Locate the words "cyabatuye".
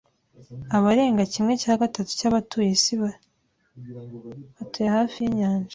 2.19-2.69